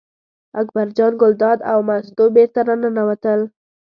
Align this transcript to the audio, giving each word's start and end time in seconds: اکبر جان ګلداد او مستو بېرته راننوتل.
اکبر 0.61 0.87
جان 0.97 1.13
ګلداد 1.21 1.59
او 1.71 1.77
مستو 1.87 2.25
بېرته 2.35 2.59
راننوتل. 2.67 3.41